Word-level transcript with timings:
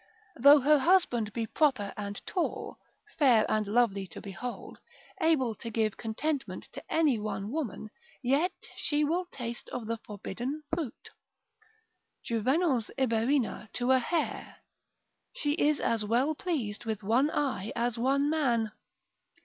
Though 0.35 0.61
her 0.61 0.79
husband 0.79 1.31
be 1.31 1.45
proper 1.45 1.93
and 1.95 2.25
tall, 2.25 2.79
fair 3.19 3.45
and 3.47 3.67
lovely 3.67 4.07
to 4.07 4.19
behold, 4.19 4.79
able 5.21 5.53
to 5.53 5.69
give 5.69 5.95
contentment 5.95 6.67
to 6.73 6.81
any 6.91 7.19
one 7.19 7.51
woman, 7.51 7.91
yet 8.23 8.51
she 8.75 9.03
will 9.03 9.25
taste 9.25 9.69
of 9.69 9.85
the 9.85 9.97
forbidden 9.97 10.63
fruit: 10.73 11.11
Juvenal's 12.23 12.89
Iberina 12.97 13.69
to 13.73 13.91
a 13.91 13.99
hair, 13.99 14.55
she 15.35 15.51
is 15.51 15.79
as 15.79 16.03
well 16.03 16.33
pleased 16.33 16.83
with 16.83 17.03
one 17.03 17.29
eye 17.29 17.71
as 17.75 17.95
one 17.99 18.27
man. 18.27 18.71